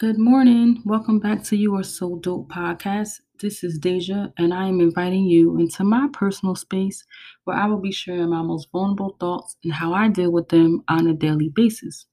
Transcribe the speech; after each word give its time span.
Good 0.00 0.16
morning. 0.16 0.80
Welcome 0.86 1.18
back 1.18 1.42
to 1.44 1.56
You 1.56 1.74
Are 1.76 1.82
So 1.82 2.16
Dope 2.22 2.48
podcast. 2.48 3.20
This 3.38 3.62
is 3.62 3.78
Deja, 3.78 4.32
and 4.38 4.54
I 4.54 4.66
am 4.66 4.80
inviting 4.80 5.26
you 5.26 5.58
into 5.58 5.84
my 5.84 6.08
personal 6.10 6.54
space 6.54 7.04
where 7.44 7.58
I 7.58 7.66
will 7.66 7.82
be 7.82 7.92
sharing 7.92 8.30
my 8.30 8.40
most 8.40 8.68
vulnerable 8.72 9.18
thoughts 9.20 9.58
and 9.62 9.74
how 9.74 9.92
I 9.92 10.08
deal 10.08 10.32
with 10.32 10.48
them 10.48 10.84
on 10.88 11.06
a 11.06 11.12
daily 11.12 11.50
basis. 11.54 12.06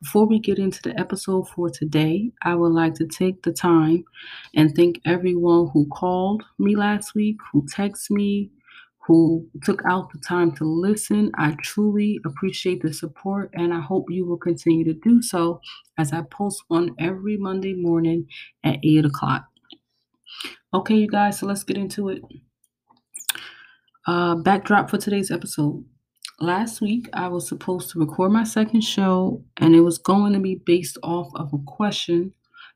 Before 0.00 0.28
we 0.28 0.38
get 0.38 0.60
into 0.60 0.80
the 0.80 0.96
episode 0.96 1.48
for 1.48 1.68
today, 1.70 2.30
I 2.44 2.54
would 2.54 2.72
like 2.72 2.94
to 2.94 3.06
take 3.08 3.42
the 3.42 3.52
time 3.52 4.04
and 4.54 4.72
thank 4.72 5.00
everyone 5.04 5.70
who 5.74 5.88
called 5.88 6.44
me 6.60 6.76
last 6.76 7.16
week, 7.16 7.38
who 7.52 7.66
texted 7.66 8.12
me, 8.12 8.52
who 9.06 9.46
took 9.62 9.82
out 9.84 10.10
the 10.12 10.18
time 10.18 10.52
to 10.52 10.64
listen. 10.64 11.30
I 11.36 11.56
truly 11.62 12.18
appreciate 12.24 12.82
the 12.82 12.92
support 12.92 13.50
and 13.52 13.74
I 13.74 13.80
hope 13.80 14.06
you 14.10 14.26
will 14.26 14.38
continue 14.38 14.84
to 14.84 14.94
do 14.94 15.20
so 15.20 15.60
as 15.98 16.12
I 16.12 16.22
post 16.22 16.62
one 16.68 16.94
every 16.98 17.36
Monday 17.36 17.74
morning 17.74 18.26
at 18.64 18.78
8 18.82 19.04
o'clock. 19.04 19.44
Okay, 20.72 20.94
you 20.96 21.08
guys, 21.08 21.38
so 21.38 21.46
let's 21.46 21.64
get 21.64 21.76
into 21.76 22.08
it. 22.08 22.22
Uh, 24.06 24.36
backdrop 24.36 24.90
for 24.90 24.98
today's 24.98 25.30
episode. 25.30 25.84
Last 26.40 26.80
week, 26.80 27.08
I 27.12 27.28
was 27.28 27.46
supposed 27.46 27.90
to 27.90 28.00
record 28.00 28.32
my 28.32 28.42
second 28.42 28.80
show, 28.80 29.44
and 29.56 29.74
it 29.74 29.82
was 29.82 29.98
going 29.98 30.32
to 30.32 30.40
be 30.40 30.56
based 30.56 30.98
off 31.02 31.28
of 31.36 31.52
a 31.52 31.58
question 31.58 32.32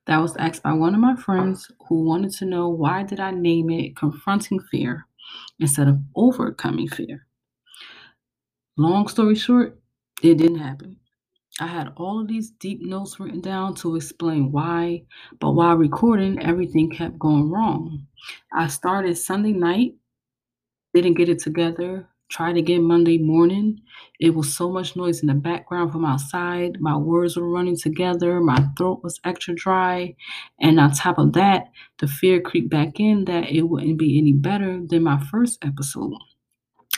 that 0.07 0.23
was 0.23 0.37
asked 0.37 0.63
by 0.63 0.73
one 0.73 0.95
of 0.95 1.01
my 1.01 1.17
friends 1.17 1.71
who 1.89 2.05
wanted 2.05 2.31
to 2.33 2.45
know 2.45 2.69
why 2.69 3.03
did 3.03 3.19
I 3.19 3.33
name 3.33 3.69
it 3.69 3.97
Confronting 3.97 4.61
Fear 4.71 5.07
instead 5.61 5.89
of 5.89 6.01
overcoming 6.17 6.89
fear. 6.89 7.27
Long 8.77 9.09
story 9.09 9.35
short, 9.37 9.79
it 10.23 10.37
didn't 10.37 10.59
happen. 10.59 10.97
I 11.61 11.67
had 11.67 11.93
all 11.97 12.21
of 12.21 12.29
these 12.29 12.51
deep 12.51 12.83
notes 12.83 13.21
written 13.21 13.41
down 13.41 13.75
to 13.77 13.97
explain 13.97 14.53
why, 14.53 15.05
but 15.41 15.53
while 15.53 15.77
recording, 15.77 16.41
everything 16.41 16.91
kept 16.91 17.19
going 17.19 17.51
wrong. 17.51 18.07
I 18.53 18.69
started 18.69 19.17
Sunday 19.19 19.53
night, 19.53 19.95
didn't 20.95 21.15
get 21.15 21.29
it 21.29 21.41
together, 21.41 22.09
tried 22.29 22.57
again 22.57 22.83
Monday 22.83 23.19
morning. 23.19 23.81
It 24.21 24.35
was 24.35 24.55
so 24.55 24.71
much 24.71 24.97
noise 24.97 25.21
in 25.21 25.29
the 25.29 25.35
background 25.35 25.93
from 25.93 26.05
outside. 26.05 26.81
My 26.81 26.97
words 26.97 27.37
were 27.37 27.49
running 27.49 27.77
together. 27.77 28.41
My 28.41 28.67
throat 28.77 29.01
was 29.03 29.21
extra 29.25 29.55
dry. 29.55 30.15
And 30.61 30.79
on 30.79 30.93
top 30.93 31.19
of 31.19 31.33
that, 31.35 31.71
the 31.99 32.07
fear 32.07 32.41
creeped 32.41 32.71
back 32.71 33.01
in 33.01 33.25
that 33.27 33.51
it 33.51 33.63
wouldn't 33.63 33.99
be 33.99 34.19
any 34.19 34.33
better 34.33 34.81
than 34.85 35.03
my 35.03 35.19
first 35.31 35.65
episode. 35.65 36.13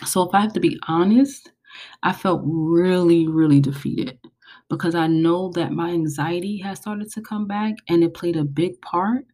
So, 0.04 0.22
if 0.22 0.34
I 0.34 0.40
have 0.40 0.52
to 0.54 0.60
be 0.60 0.78
honest, 0.88 1.52
I 2.02 2.12
felt 2.12 2.42
really, 2.44 3.28
really 3.28 3.60
defeated 3.60 4.18
because 4.68 4.94
I 4.94 5.08
know 5.08 5.50
that 5.52 5.72
my 5.72 5.90
anxiety 5.90 6.58
has 6.58 6.78
started 6.78 7.10
to 7.12 7.20
come 7.20 7.46
back 7.46 7.74
and 7.88 8.02
it 8.02 8.14
played 8.14 8.36
a 8.36 8.44
big 8.44 8.80
part 8.80 9.26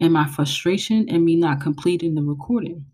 in 0.00 0.12
my 0.12 0.26
frustration 0.26 1.08
and 1.08 1.24
me 1.24 1.36
not 1.36 1.60
completing 1.60 2.14
the 2.14 2.22
recording. 2.22 2.86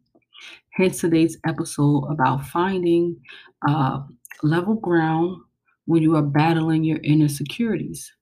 Hence 0.72 1.00
today's 1.00 1.36
episode 1.46 2.04
about 2.10 2.46
finding 2.46 3.16
uh, 3.68 4.02
level 4.42 4.74
ground 4.74 5.42
when 5.86 6.02
you 6.02 6.14
are 6.16 6.22
battling 6.22 6.84
your 6.84 7.00
inner 7.02 7.28
securities. 7.28 8.12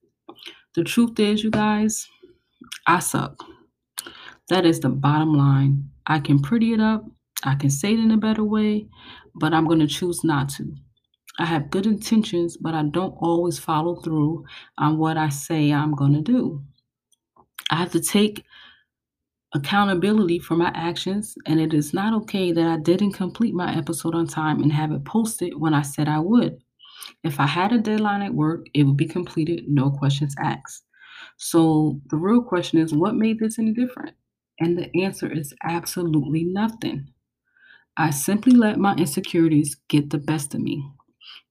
The 0.75 0.83
truth 0.83 1.19
is, 1.19 1.43
you 1.43 1.51
guys, 1.51 2.07
I 2.87 2.99
suck. 2.99 3.43
That 4.49 4.65
is 4.65 4.79
the 4.79 4.89
bottom 4.89 5.33
line. 5.35 5.91
I 6.07 6.19
can 6.19 6.39
pretty 6.39 6.73
it 6.73 6.79
up, 6.79 7.05
I 7.43 7.53
can 7.53 7.69
say 7.69 7.93
it 7.93 7.99
in 7.99 8.11
a 8.11 8.17
better 8.17 8.43
way, 8.43 8.87
but 9.35 9.53
I'm 9.53 9.67
going 9.67 9.79
to 9.79 9.87
choose 9.87 10.23
not 10.23 10.49
to. 10.49 10.73
I 11.37 11.45
have 11.45 11.69
good 11.69 11.85
intentions, 11.85 12.57
but 12.57 12.73
I 12.73 12.83
don't 12.83 13.15
always 13.21 13.59
follow 13.59 14.01
through 14.01 14.43
on 14.79 14.97
what 14.97 15.17
I 15.17 15.29
say 15.29 15.71
I'm 15.71 15.93
going 15.95 16.13
to 16.13 16.21
do. 16.21 16.63
I 17.69 17.75
have 17.75 17.91
to 17.91 18.01
take 18.01 18.43
accountability 19.53 20.39
for 20.39 20.55
my 20.55 20.71
actions, 20.75 21.35
and 21.45 21.59
it 21.59 21.73
is 21.73 21.93
not 21.93 22.13
okay 22.13 22.51
that 22.51 22.67
I 22.67 22.77
didn't 22.77 23.13
complete 23.13 23.53
my 23.53 23.75
episode 23.75 24.15
on 24.15 24.27
time 24.27 24.61
and 24.61 24.71
have 24.71 24.91
it 24.91 25.05
posted 25.05 25.59
when 25.59 25.73
I 25.73 25.81
said 25.81 26.07
I 26.07 26.19
would. 26.19 26.61
If 27.23 27.39
I 27.39 27.47
had 27.47 27.71
a 27.71 27.79
deadline 27.79 28.21
at 28.21 28.33
work, 28.33 28.67
it 28.73 28.83
would 28.83 28.97
be 28.97 29.07
completed, 29.07 29.65
no 29.67 29.89
questions 29.89 30.35
asked. 30.39 30.83
So 31.37 31.99
the 32.09 32.17
real 32.17 32.41
question 32.41 32.79
is 32.79 32.93
what 32.93 33.15
made 33.15 33.39
this 33.39 33.59
any 33.59 33.73
different? 33.73 34.15
And 34.59 34.77
the 34.77 35.03
answer 35.03 35.31
is 35.31 35.53
absolutely 35.63 36.43
nothing. 36.43 37.07
I 37.97 38.11
simply 38.11 38.53
let 38.53 38.77
my 38.77 38.95
insecurities 38.95 39.75
get 39.87 40.09
the 40.09 40.17
best 40.17 40.53
of 40.53 40.61
me. 40.61 40.83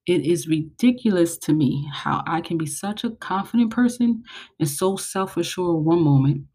It 0.08 0.24
is 0.24 0.48
ridiculous 0.48 1.36
to 1.36 1.52
me 1.52 1.86
how 1.92 2.22
I 2.26 2.40
can 2.40 2.56
be 2.56 2.64
such 2.64 3.04
a 3.04 3.10
confident 3.10 3.70
person 3.70 4.24
and 4.58 4.66
so 4.66 4.96
self 4.96 5.36
assured 5.36 5.84
one 5.84 6.02
moment, 6.02 6.46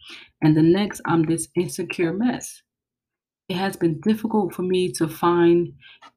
and 0.42 0.58
the 0.58 0.64
next 0.64 1.02
I'm 1.06 1.22
this 1.22 1.48
insecure 1.56 2.14
mess. 2.14 2.64
It 3.50 3.58
has 3.58 3.78
been 3.78 4.02
difficult 4.02 4.56
for 4.56 4.64
me 4.64 4.92
to 4.94 5.08
find 5.08 5.72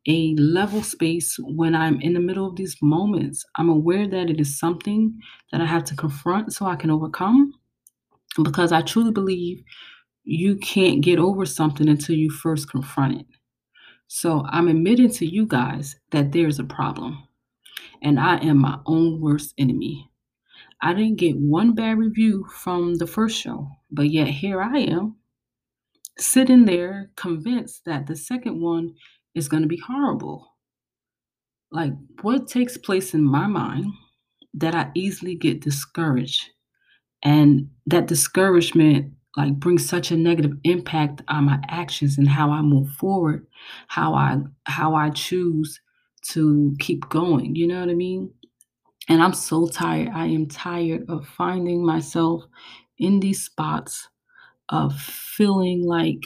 a 0.08 0.34
level 0.36 0.82
space 0.82 1.36
when 1.40 1.74
I'm 1.74 2.00
in 2.00 2.14
the 2.14 2.20
middle 2.20 2.46
of 2.46 2.56
these 2.56 2.76
moments. 2.80 3.44
I'm 3.56 3.68
aware 3.68 4.08
that 4.08 4.30
it 4.30 4.40
is 4.40 4.58
something 4.58 5.20
that 5.52 5.60
I 5.60 5.66
have 5.66 5.84
to 5.84 5.94
confront 5.94 6.54
so 6.54 6.64
I 6.64 6.76
can 6.76 6.90
overcome 6.90 7.52
because 8.42 8.72
I 8.72 8.80
truly 8.80 9.12
believe 9.12 9.62
you 10.24 10.56
can't 10.56 11.02
get 11.02 11.18
over 11.18 11.44
something 11.44 11.88
until 11.88 12.16
you 12.16 12.30
first 12.30 12.70
confront 12.70 13.20
it. 13.20 13.26
So 14.08 14.46
I'm 14.48 14.68
admitting 14.68 15.10
to 15.10 15.26
you 15.26 15.46
guys 15.46 15.96
that 16.12 16.32
there's 16.32 16.58
a 16.58 16.64
problem 16.64 17.25
and 18.02 18.18
I 18.18 18.36
am 18.38 18.58
my 18.58 18.78
own 18.86 19.20
worst 19.20 19.54
enemy. 19.58 20.10
I 20.80 20.92
didn't 20.92 21.16
get 21.16 21.36
one 21.36 21.74
bad 21.74 21.98
review 21.98 22.46
from 22.54 22.96
the 22.96 23.06
first 23.06 23.40
show, 23.40 23.68
but 23.90 24.10
yet 24.10 24.28
here 24.28 24.60
I 24.60 24.78
am, 24.78 25.16
sitting 26.18 26.64
there 26.64 27.10
convinced 27.16 27.84
that 27.86 28.06
the 28.06 28.16
second 28.16 28.60
one 28.60 28.94
is 29.34 29.48
going 29.48 29.62
to 29.62 29.68
be 29.68 29.80
horrible. 29.86 30.54
Like, 31.70 31.92
what 32.22 32.46
takes 32.46 32.76
place 32.76 33.14
in 33.14 33.22
my 33.22 33.46
mind 33.46 33.86
that 34.54 34.74
I 34.74 34.90
easily 34.94 35.34
get 35.34 35.60
discouraged? 35.60 36.50
And 37.22 37.70
that 37.86 38.06
discouragement 38.06 39.12
like 39.36 39.54
brings 39.54 39.86
such 39.86 40.10
a 40.10 40.16
negative 40.16 40.52
impact 40.64 41.22
on 41.28 41.44
my 41.44 41.58
actions 41.68 42.16
and 42.16 42.28
how 42.28 42.50
I 42.50 42.62
move 42.62 42.90
forward, 42.92 43.46
how 43.88 44.14
I 44.14 44.38
how 44.64 44.94
I 44.94 45.10
choose 45.10 45.80
to 46.30 46.74
keep 46.78 47.08
going. 47.08 47.54
You 47.56 47.66
know 47.68 47.80
what 47.80 47.90
I 47.90 47.94
mean? 47.94 48.30
And 49.08 49.22
I'm 49.22 49.34
so 49.34 49.68
tired. 49.68 50.08
I 50.14 50.26
am 50.26 50.48
tired 50.48 51.04
of 51.08 51.26
finding 51.28 51.84
myself 51.84 52.44
in 52.98 53.20
these 53.20 53.44
spots 53.44 54.08
of 54.68 54.98
feeling 54.98 55.84
like 55.84 56.22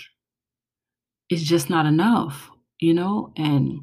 it's 1.29 1.43
just 1.43 1.71
not 1.71 1.87
enough, 1.87 2.51
you 2.81 2.95
know? 2.95 3.33
And 3.37 3.81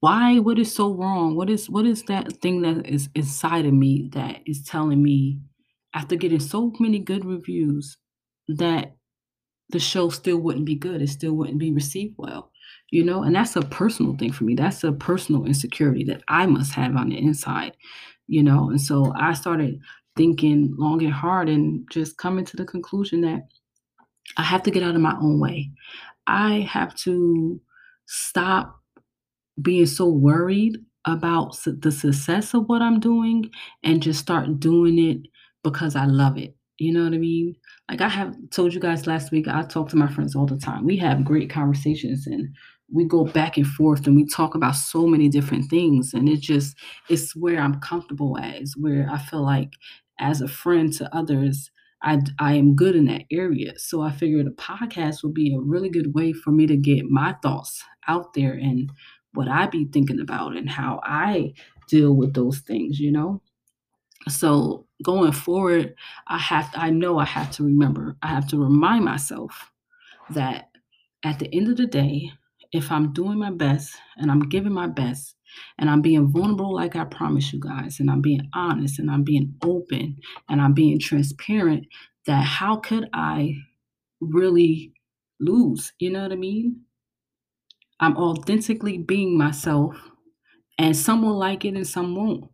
why 0.00 0.38
what 0.40 0.58
is 0.58 0.74
so 0.74 0.92
wrong? 0.92 1.36
What 1.36 1.48
is 1.48 1.70
what 1.70 1.86
is 1.86 2.02
that 2.04 2.40
thing 2.40 2.62
that 2.62 2.86
is 2.86 3.08
inside 3.14 3.66
of 3.66 3.72
me 3.72 4.08
that 4.14 4.40
is 4.46 4.64
telling 4.64 5.02
me 5.02 5.40
after 5.94 6.16
getting 6.16 6.40
so 6.40 6.72
many 6.80 6.98
good 6.98 7.24
reviews 7.24 7.96
that 8.48 8.96
the 9.70 9.78
show 9.80 10.08
still 10.10 10.38
wouldn't 10.38 10.66
be 10.66 10.74
good, 10.74 11.02
it 11.02 11.08
still 11.08 11.32
wouldn't 11.34 11.58
be 11.58 11.72
received 11.72 12.14
well 12.18 12.50
you 12.90 13.02
know? 13.02 13.22
And 13.22 13.34
that's 13.34 13.56
a 13.56 13.62
personal 13.62 14.14
thing 14.16 14.32
for 14.32 14.44
me. 14.44 14.54
That's 14.54 14.84
a 14.84 14.92
personal 14.92 15.46
insecurity 15.46 16.04
that 16.04 16.22
i 16.28 16.46
must 16.46 16.72
have 16.74 16.94
on 16.96 17.08
the 17.08 17.18
inside 17.18 17.74
you 18.28 18.42
know? 18.42 18.70
And 18.70 18.80
so 18.80 19.12
i 19.16 19.32
started 19.34 19.80
thinking 20.16 20.74
long 20.78 21.02
and 21.02 21.12
hard 21.12 21.48
and 21.48 21.88
just 21.90 22.18
coming 22.18 22.44
to 22.44 22.56
the 22.56 22.64
conclusion 22.64 23.22
that 23.22 23.48
i 24.36 24.42
have 24.42 24.62
to 24.64 24.70
get 24.70 24.82
out 24.82 24.94
of 24.94 25.00
my 25.00 25.16
own 25.20 25.40
way. 25.40 25.70
I 26.26 26.60
have 26.70 26.94
to 27.04 27.60
stop 28.06 28.80
being 29.60 29.86
so 29.86 30.08
worried 30.08 30.78
about 31.06 31.58
the 31.66 31.92
success 31.92 32.54
of 32.54 32.68
what 32.68 32.82
i'm 32.82 33.00
doing 33.00 33.50
and 33.82 34.02
just 34.02 34.20
start 34.20 34.60
doing 34.60 34.98
it 34.98 35.18
because 35.64 35.96
i 35.96 36.06
love 36.06 36.38
it 36.38 36.56
you 36.82 36.92
know 36.92 37.04
what 37.04 37.14
i 37.14 37.18
mean? 37.18 37.54
Like 37.88 38.00
I 38.00 38.08
have 38.08 38.34
told 38.50 38.74
you 38.74 38.80
guys 38.80 39.06
last 39.06 39.30
week, 39.30 39.48
I 39.48 39.62
talk 39.62 39.88
to 39.90 39.96
my 39.96 40.08
friends 40.08 40.34
all 40.34 40.46
the 40.46 40.56
time. 40.56 40.84
We 40.84 40.96
have 40.98 41.24
great 41.24 41.50
conversations 41.50 42.26
and 42.26 42.48
we 42.92 43.04
go 43.04 43.24
back 43.24 43.56
and 43.56 43.66
forth 43.66 44.06
and 44.06 44.16
we 44.16 44.26
talk 44.26 44.54
about 44.54 44.72
so 44.76 45.06
many 45.06 45.28
different 45.28 45.70
things. 45.70 46.12
And 46.12 46.28
it 46.28 46.40
just 46.40 46.76
it's 47.08 47.36
where 47.36 47.60
i'm 47.60 47.80
comfortable 47.80 48.36
at. 48.38 48.60
Is 48.62 48.76
where 48.76 49.08
i 49.10 49.18
feel 49.18 49.44
like 49.44 49.72
as 50.18 50.40
a 50.40 50.48
friend 50.48 50.92
to 50.94 51.14
others 51.14 51.70
I, 52.04 52.18
I 52.40 52.54
am 52.54 52.74
good 52.74 52.96
in 52.96 53.04
that 53.06 53.22
area. 53.30 53.78
So 53.78 54.02
i 54.02 54.10
figured 54.10 54.46
a 54.46 54.50
podcast 54.50 55.22
would 55.22 55.34
be 55.34 55.54
a 55.54 55.60
really 55.60 55.88
good 55.88 56.14
way 56.14 56.32
for 56.32 56.50
me 56.50 56.66
to 56.66 56.76
get 56.76 57.04
my 57.06 57.36
thoughts 57.42 57.82
out 58.08 58.34
there 58.34 58.54
and 58.54 58.90
what 59.34 59.48
i 59.48 59.66
be 59.66 59.84
thinking 59.86 60.20
about 60.20 60.56
and 60.56 60.68
how 60.68 61.00
i 61.04 61.52
deal 61.88 62.12
with 62.14 62.34
those 62.34 62.58
things 62.60 62.98
you 62.98 63.12
know? 63.12 63.40
So 64.28 64.86
going 65.02 65.32
forward 65.32 65.94
i 66.28 66.38
have 66.38 66.70
i 66.74 66.90
know 66.90 67.18
i 67.18 67.24
have 67.24 67.50
to 67.50 67.64
remember 67.64 68.16
i 68.22 68.28
have 68.28 68.46
to 68.48 68.58
remind 68.58 69.04
myself 69.04 69.70
that 70.30 70.70
at 71.24 71.38
the 71.38 71.52
end 71.54 71.68
of 71.68 71.76
the 71.76 71.86
day 71.86 72.32
if 72.72 72.90
I'm 72.90 73.12
doing 73.12 73.38
my 73.38 73.50
best 73.50 73.96
and 74.16 74.30
I'm 74.30 74.48
giving 74.48 74.72
my 74.72 74.86
best 74.86 75.36
And 75.78 75.90
I'm 75.90 76.00
being 76.02 76.28
vulnerable, 76.32 76.74
like 76.74 76.96
I 76.96 77.04
promise 77.04 77.52
you 77.52 77.60
guys. 77.60 78.00
And 78.00 78.10
I'm 78.10 78.22
being 78.22 78.48
honest 78.54 78.98
and 78.98 79.10
I'm 79.10 79.22
being 79.22 79.54
open 79.62 80.16
and 80.48 80.60
I'm 80.62 80.72
being 80.74 80.98
transparent 80.98 81.86
that 82.26 82.44
how 82.44 82.76
could 82.76 83.08
I 83.12 83.56
really 84.20 84.94
lose? 85.40 85.92
You 85.98 86.10
know 86.10 86.22
what 86.22 86.32
I 86.32 86.36
mean? 86.36 86.82
I'm 88.00 88.16
authentically 88.16 88.98
being 88.98 89.38
myself, 89.38 89.96
and 90.78 90.96
some 90.96 91.22
will 91.22 91.38
like 91.38 91.64
it 91.64 91.74
and 91.74 91.86
some 91.86 92.16
won't. 92.16 92.50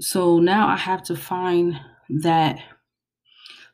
So 0.00 0.38
now 0.38 0.68
I 0.68 0.76
have 0.76 1.02
to 1.04 1.16
find 1.16 1.80
that 2.08 2.58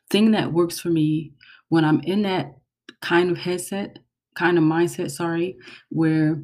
thing 0.09 0.31
that 0.31 0.53
works 0.53 0.79
for 0.79 0.89
me 0.89 1.31
when 1.69 1.85
I'm 1.85 2.01
in 2.01 2.23
that 2.23 2.57
kind 3.01 3.31
of 3.31 3.37
headset, 3.37 3.99
kind 4.35 4.57
of 4.57 4.63
mindset, 4.63 5.11
sorry, 5.11 5.57
where 5.89 6.43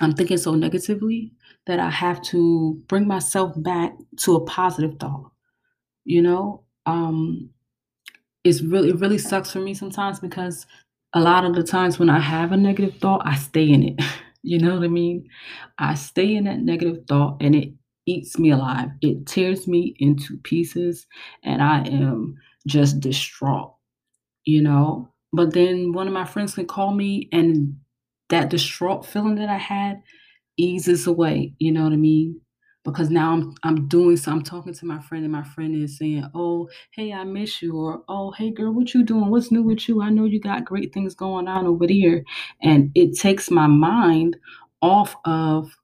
I'm 0.00 0.14
thinking 0.14 0.38
so 0.38 0.54
negatively 0.54 1.32
that 1.66 1.78
I 1.78 1.90
have 1.90 2.22
to 2.22 2.82
bring 2.88 3.06
myself 3.06 3.52
back 3.56 3.94
to 4.20 4.36
a 4.36 4.44
positive 4.44 4.98
thought. 4.98 5.30
You 6.04 6.22
know, 6.22 6.64
um, 6.86 7.50
it's 8.44 8.62
really 8.62 8.90
it 8.90 9.00
really 9.00 9.18
sucks 9.18 9.52
for 9.52 9.60
me 9.60 9.74
sometimes 9.74 10.20
because 10.20 10.66
a 11.14 11.20
lot 11.20 11.44
of 11.44 11.54
the 11.54 11.62
times 11.62 11.98
when 11.98 12.10
I 12.10 12.20
have 12.20 12.52
a 12.52 12.56
negative 12.56 12.96
thought, 13.00 13.22
I 13.24 13.36
stay 13.36 13.70
in 13.70 13.82
it. 13.82 14.00
you 14.42 14.58
know 14.58 14.74
what 14.74 14.84
I 14.84 14.88
mean? 14.88 15.28
I 15.78 15.94
stay 15.94 16.34
in 16.34 16.44
that 16.44 16.60
negative 16.60 17.04
thought 17.08 17.38
and 17.40 17.54
it 17.54 17.72
eats 18.06 18.38
me 18.38 18.50
alive. 18.50 18.90
It 19.00 19.26
tears 19.26 19.66
me 19.68 19.96
into 19.98 20.38
pieces 20.38 21.06
and 21.42 21.62
I 21.62 21.82
am 21.84 22.36
just 22.66 23.00
distraught, 23.00 23.74
you 24.44 24.62
know? 24.62 25.08
But 25.32 25.52
then 25.54 25.92
one 25.92 26.06
of 26.06 26.12
my 26.14 26.24
friends 26.24 26.54
can 26.54 26.66
call 26.66 26.92
me 26.94 27.28
and 27.32 27.76
that 28.30 28.50
distraught 28.50 29.06
feeling 29.06 29.36
that 29.36 29.48
I 29.48 29.58
had 29.58 30.02
eases 30.56 31.06
away, 31.06 31.54
you 31.58 31.72
know 31.72 31.84
what 31.84 31.92
I 31.92 31.96
mean? 31.96 32.40
Because 32.84 33.10
now 33.10 33.32
I'm 33.32 33.54
I'm 33.64 33.88
doing 33.88 34.16
so 34.16 34.32
I'm 34.32 34.42
talking 34.42 34.74
to 34.74 34.86
my 34.86 35.00
friend 35.00 35.24
and 35.24 35.32
my 35.32 35.42
friend 35.44 35.74
is 35.74 35.98
saying, 35.98 36.26
"Oh, 36.34 36.68
hey, 36.92 37.12
I 37.12 37.24
miss 37.24 37.62
you," 37.62 37.74
or 37.76 38.04
"Oh, 38.08 38.32
hey, 38.32 38.50
girl, 38.50 38.72
what 38.72 38.94
you 38.94 39.04
doing? 39.04 39.30
What's 39.30 39.52
new 39.52 39.62
with 39.62 39.88
you? 39.88 40.02
I 40.02 40.10
know 40.10 40.24
you 40.24 40.40
got 40.40 40.64
great 40.66 40.92
things 40.94 41.14
going 41.14 41.48
on 41.48 41.66
over 41.66 41.86
there," 41.86 42.24
and 42.62 42.92
it 42.94 43.18
takes 43.18 43.50
my 43.50 43.66
mind 43.68 44.36
off 44.82 45.16
of 45.24 45.76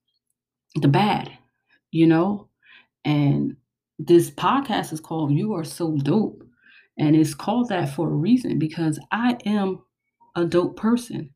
the 0.81 0.89
bad, 0.89 1.31
you 1.91 2.07
know. 2.07 2.49
And 3.05 3.57
this 3.99 4.31
podcast 4.31 4.93
is 4.93 5.01
called 5.01 5.33
"You 5.33 5.55
Are 5.55 5.65
So 5.65 5.97
Dope," 5.97 6.45
and 6.99 7.17
it's 7.17 7.35
called 7.35 7.69
that 7.71 7.95
for 7.95 8.09
a 8.09 8.15
reason 8.15 8.59
because 8.59 8.99
I 9.13 9.37
am 9.47 9.81
a 10.37 10.45
dope 10.45 10.77
person. 10.77 11.31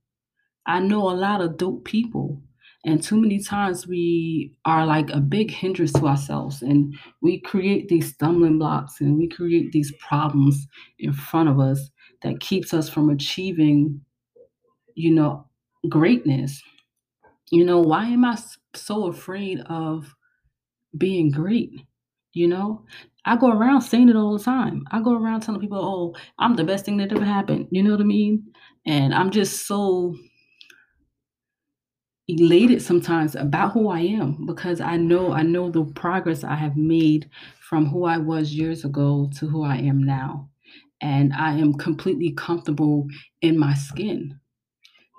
I 0.67 0.81
know 0.81 1.11
a 1.11 1.15
lot 1.15 1.41
of 1.41 1.57
dope 1.57 1.85
people. 1.85 2.43
And 2.87 3.03
too 3.03 3.19
many 3.19 3.39
times 3.43 3.87
we 3.87 4.57
are 4.67 4.85
like 4.85 5.09
a 5.11 5.21
big 5.21 5.51
hindrance 5.51 5.93
to 5.95 6.07
ourselves 6.07 6.61
and 6.61 6.95
we 7.23 7.41
create 7.41 7.89
these 7.89 8.13
stumbling 8.13 8.59
blocks 8.59 9.01
and 9.01 9.17
we 9.17 9.27
create 9.27 9.73
these 9.73 9.93
problems 10.07 10.67
in 10.99 11.13
front 11.15 11.49
of 11.49 11.59
us 11.61 11.91
that 12.23 12.41
keeps 12.41 12.75
us 12.75 12.91
from 12.91 13.09
achieving, 13.09 14.03
you 14.95 15.11
know, 15.13 15.49
greatness. 15.89 16.63
You 17.51 17.65
know, 17.65 17.81
why 17.81 18.05
am 18.07 18.25
I 18.25 18.37
so 18.75 19.07
afraid 19.07 19.61
of 19.61 20.15
being 20.97 21.31
great? 21.31 21.71
You 22.33 22.49
know, 22.49 22.85
I 23.25 23.37
go 23.37 23.51
around 23.51 23.83
saying 23.83 24.09
it 24.09 24.17
all 24.17 24.37
the 24.37 24.43
time. 24.43 24.85
I 24.91 25.01
go 25.01 25.15
around 25.15 25.41
telling 25.41 25.61
people, 25.61 25.79
oh, 25.79 26.21
I'm 26.39 26.57
the 26.57 26.65
best 26.65 26.85
thing 26.85 26.97
that 26.99 27.13
ever 27.13 27.25
happened. 27.25 27.69
You 27.71 27.83
know 27.83 27.93
what 27.93 28.01
I 28.01 28.05
mean? 28.05 28.45
And 28.87 29.15
I'm 29.15 29.31
just 29.31 29.67
so 29.67 30.15
elated 32.29 32.83
sometimes 32.83 33.35
about 33.35 33.73
who 33.73 33.89
I 33.89 34.01
am 34.01 34.47
because 34.47 34.81
I 34.81 34.97
know 34.97 35.33
I 35.33 35.43
know 35.43 35.71
the 35.71 35.85
progress 35.85 36.43
I 36.43 36.55
have 36.55 36.77
made 36.77 37.29
from 37.61 37.87
who 37.87 38.05
I 38.05 38.19
was 38.19 38.55
years 38.55 38.85
ago 38.85 39.31
to 39.37 39.47
who 39.47 39.63
I 39.63 39.77
am 39.77 40.03
now. 40.03 40.49
And 41.01 41.33
I 41.35 41.53
am 41.53 41.75
completely 41.75 42.33
comfortable 42.33 43.07
in 43.43 43.59
my 43.59 43.75
skin. 43.75 44.39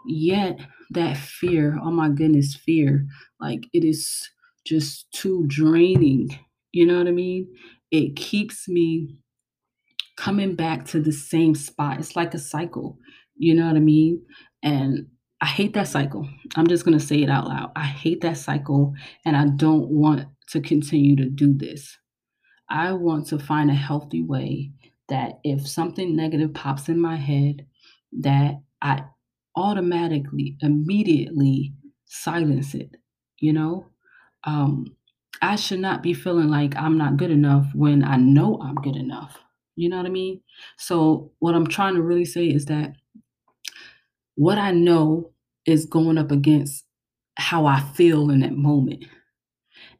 Yet 0.08 0.60
that 0.92 1.18
fear, 1.18 1.80
oh 1.82 1.92
my 1.92 2.10
goodness, 2.10 2.56
fear, 2.56 3.06
like 3.40 3.68
it 3.74 3.84
is 3.84 4.30
just 4.66 5.12
too 5.12 5.46
draining. 5.48 6.30
You 6.72 6.86
know 6.86 6.98
what 6.98 7.08
I 7.08 7.12
mean? 7.12 7.54
It 7.92 8.16
keeps 8.16 8.68
me 8.68 9.18
coming 10.18 10.56
back 10.56 10.86
to 10.86 11.02
the 11.02 11.12
same 11.12 11.56
spot. 11.56 12.00
It's 12.00 12.16
like 12.16 12.34
a 12.34 12.40
cycle. 12.40 12.98
You 13.36 13.54
know 13.54 13.68
what 13.68 13.76
I 13.76 13.80
mean? 13.80 14.26
And 14.64 15.08
I 15.42 15.46
hate 15.48 15.74
that 15.74 15.88
cycle. 15.88 16.28
I'm 16.56 16.68
just 16.68 16.86
going 16.86 16.98
to 16.98 17.06
say 17.06 17.22
it 17.22 17.30
out 17.30 17.48
loud. 17.48 17.72
I 17.76 17.84
hate 17.84 18.22
that 18.22 18.38
cycle 18.38 18.94
and 19.26 19.36
I 19.36 19.46
don't 19.46 19.90
want 19.90 20.28
to 20.50 20.62
continue 20.62 21.16
to 21.18 21.30
do 21.30 21.54
this. 21.54 21.98
I 22.70 22.94
want 22.94 23.28
to 23.28 23.40
find 23.40 23.70
a 23.70 23.76
healthy 23.76 24.24
way 24.24 24.72
that 25.10 25.40
if 25.44 25.68
something 25.68 26.16
negative 26.16 26.54
pops 26.54 26.90
in 26.90 27.00
my 27.00 27.18
head 27.18 27.68
that 28.22 28.56
I 28.82 29.04
automatically 29.56 30.58
immediately 30.62 31.74
silence 32.06 32.74
it, 32.74 32.96
you 33.40 33.54
know? 33.54 33.88
Um 34.46 34.96
I 35.42 35.56
should 35.58 35.80
not 35.80 36.02
be 36.02 36.14
feeling 36.14 36.48
like 36.48 36.76
I'm 36.78 36.98
not 36.98 37.18
good 37.18 37.32
enough 37.32 37.68
when 37.76 38.04
I 38.04 38.16
know 38.16 38.60
I'm 38.62 38.76
good 38.76 38.96
enough. 38.96 39.38
You 39.76 39.90
know 39.90 39.98
what 39.98 40.06
I 40.06 40.10
mean? 40.10 40.42
So 40.78 41.32
what 41.40 41.56
I'm 41.56 41.68
trying 41.68 41.96
to 41.96 42.02
really 42.02 42.26
say 42.26 42.46
is 42.48 42.66
that 42.66 42.96
what 44.36 44.58
I 44.58 44.72
know 44.72 45.32
is 45.66 45.86
going 45.86 46.18
up 46.18 46.32
against 46.32 46.86
how 47.38 47.66
I 47.66 47.80
feel 47.80 48.30
in 48.30 48.42
that 48.42 48.54
moment. 48.56 49.06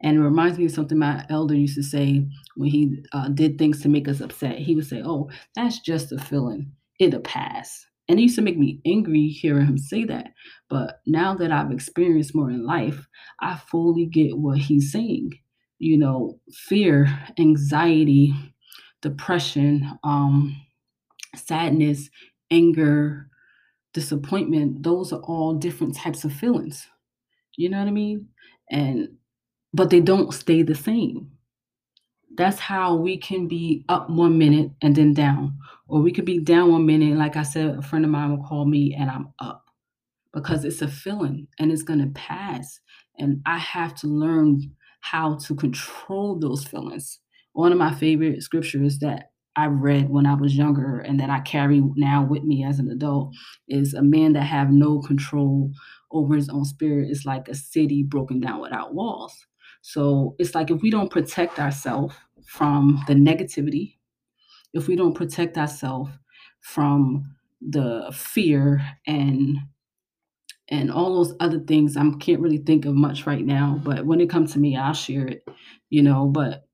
And 0.02 0.18
it 0.18 0.22
reminds 0.22 0.58
me 0.58 0.66
of 0.66 0.72
something 0.72 0.98
my 0.98 1.26
elder 1.30 1.56
used 1.56 1.76
to 1.76 1.84
say 1.84 2.28
when 2.56 2.70
he 2.70 3.04
uh, 3.14 3.30
did 3.30 3.58
things 3.58 3.82
to 3.82 3.90
make 3.90 4.08
us 4.08 4.22
upset. 4.22 4.60
He 4.60 4.76
would 4.76 4.86
say, 4.88 5.02
Oh, 5.04 5.30
that's 5.56 5.80
just 5.80 6.12
a 6.12 6.18
feeling, 6.20 6.74
it'll 7.00 7.22
pass. 7.22 7.86
And 8.08 8.20
it 8.20 8.24
used 8.24 8.36
to 8.36 8.42
make 8.42 8.58
me 8.58 8.82
angry 8.86 9.28
hearing 9.30 9.66
him 9.66 9.78
say 9.78 10.06
that. 10.06 10.32
But 10.70 11.02
now 11.06 11.36
that 11.36 11.52
I've 11.52 11.72
experienced 11.72 12.36
more 12.36 12.50
in 12.50 12.66
life, 12.66 13.08
I 13.40 13.56
fully 13.56 14.06
get 14.06 14.38
what 14.38 14.58
he's 14.58 14.92
saying. 14.92 15.40
You 15.78 15.98
know, 15.98 16.40
fear, 16.52 17.08
anxiety, 17.38 18.34
depression, 19.02 20.00
um, 20.04 20.60
sadness, 21.36 22.10
anger, 22.50 23.30
disappointment, 23.94 24.84
those 24.84 25.14
are 25.14 25.22
all 25.22 25.54
different 25.54 25.96
types 25.96 26.24
of 26.24 26.34
feelings. 26.34 26.88
You 27.58 27.70
know 27.70 27.80
what 27.80 27.88
I 27.88 27.92
mean? 27.92 28.30
And 28.70 29.10
but 29.74 29.90
they 29.90 30.00
don't 30.00 30.34
stay 30.34 30.64
the 30.64 30.76
same. 30.76 31.32
That's 32.38 32.60
how 32.60 32.96
we 32.96 33.18
can 33.18 33.48
be 33.48 33.86
up 33.90 34.10
one 34.10 34.38
minute 34.38 34.72
and 34.82 34.96
then 34.96 35.14
down. 35.14 35.58
Or 35.88 36.02
we 36.02 36.12
could 36.12 36.26
be 36.26 36.40
down 36.40 36.72
one 36.72 36.86
minute, 36.86 37.18
like 37.18 37.36
I 37.36 37.44
said, 37.44 37.78
a 37.78 37.82
friend 37.82 38.04
of 38.04 38.12
mine 38.12 38.32
will 38.32 38.46
call 38.46 38.66
me 38.66 38.96
and 38.98 39.10
I'm 39.10 39.34
up 39.40 39.65
because 40.36 40.66
it's 40.66 40.82
a 40.82 40.88
feeling 40.88 41.48
and 41.58 41.72
it's 41.72 41.82
gonna 41.82 42.12
pass. 42.14 42.80
And 43.18 43.42
I 43.48 43.58
have 43.58 43.96
to 43.96 44.08
learn 44.08 44.62
how 45.00 45.38
to 45.38 45.56
control 45.56 46.38
those 46.38 46.66
feelings. 46.66 47.20
One 47.54 47.72
of 47.72 47.78
my 47.78 47.96
favorite 47.96 48.44
scriptures 48.44 49.00
that 49.00 49.32
I 49.56 49.68
read 49.68 50.10
when 50.10 50.26
I 50.26 50.34
was 50.34 50.58
younger 50.58 51.00
and 51.00 51.18
that 51.22 51.30
I 51.30 51.40
carry 51.40 51.82
now 51.96 52.26
with 52.26 52.44
me 52.44 52.66
as 52.66 52.80
an 52.80 52.90
adult 52.90 53.34
is 53.70 53.94
a 53.94 54.02
man 54.02 54.34
that 54.34 54.44
have 54.44 54.70
no 54.70 55.00
control 55.00 55.72
over 56.12 56.36
his 56.36 56.50
own 56.50 56.66
spirit 56.66 57.10
is 57.10 57.26
like 57.26 57.48
a 57.48 57.56
city 57.56 58.04
broken 58.04 58.42
down 58.42 58.60
without 58.60 58.94
walls. 58.94 59.34
So 59.82 60.36
it's 60.38 60.54
like 60.54 60.70
if 60.70 60.82
we 60.82 60.92
don't 60.92 61.12
protect 61.12 61.60
ourselves 61.60 62.14
from 62.46 63.02
the 63.08 63.14
negativity, 63.14 63.96
if 64.74 64.90
we 64.90 64.98
don't 64.98 65.16
protect 65.16 65.58
ourselves 65.58 66.12
from 66.60 67.36
the 67.62 68.12
fear 68.14 68.82
and 69.08 69.60
and 70.70 70.92
all 70.92 71.16
those 71.16 71.36
other 71.40 71.60
things, 71.60 71.96
I 71.98 72.10
can't 72.20 72.42
really 72.42 72.58
think 72.58 72.86
of 72.86 72.96
much 72.96 73.28
right 73.28 73.46
now. 73.46 73.80
But 73.84 74.06
when 74.06 74.22
it 74.22 74.30
comes 74.30 74.54
to 74.54 74.60
me, 74.60 74.76
I'll 74.76 74.94
share 74.94 75.28
it, 75.28 75.48
you 75.90 76.02
know. 76.02 76.28
But 76.28 76.66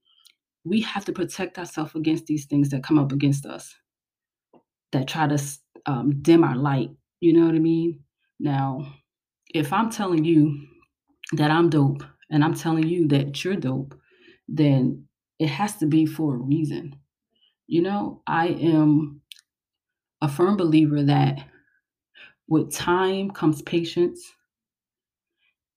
we 0.64 0.82
have 0.82 1.06
to 1.06 1.14
protect 1.14 1.58
ourselves 1.58 1.96
against 1.96 2.26
these 2.28 2.46
things 2.46 2.70
that 2.70 2.84
come 2.84 3.00
up 3.00 3.12
against 3.12 3.46
us 3.46 3.76
that 4.92 5.08
try 5.08 5.28
to 5.28 5.42
um, 5.86 6.22
dim 6.22 6.44
our 6.44 6.56
light. 6.56 6.92
You 7.20 7.34
know 7.34 7.46
what 7.46 7.56
I 7.56 7.60
mean? 7.60 8.02
Now, 8.40 8.94
if 9.54 9.74
I'm 9.74 9.90
telling 9.90 10.24
you 10.26 10.68
that 11.34 11.52
I'm 11.52 11.70
dope 11.70 12.04
and 12.30 12.44
I'm 12.44 12.54
telling 12.54 12.88
you 12.88 13.08
that 13.10 13.44
you're 13.44 13.56
dope, 13.56 13.96
then 14.48 15.06
it 15.40 15.50
has 15.50 15.78
to 15.78 15.86
be 15.86 16.06
for 16.06 16.36
a 16.36 16.40
reason. 16.40 16.96
You 17.68 17.82
know, 17.82 18.22
I 18.28 18.48
am 18.48 19.22
a 20.22 20.30
firm 20.30 20.58
believer 20.58 21.04
that 21.04 21.40
with 22.52 22.76
time 22.76 23.32
comes 23.32 23.64
patience, 23.64 24.22